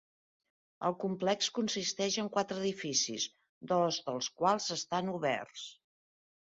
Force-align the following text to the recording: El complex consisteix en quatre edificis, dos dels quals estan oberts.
El 0.89 0.95
complex 1.03 1.49
consisteix 1.59 2.17
en 2.23 2.31
quatre 2.39 2.59
edificis, 2.63 3.29
dos 3.75 4.01
dels 4.09 4.35
quals 4.43 4.73
estan 4.81 5.17
oberts. 5.21 5.73